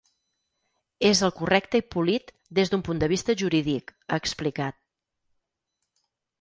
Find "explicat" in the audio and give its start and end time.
4.25-4.81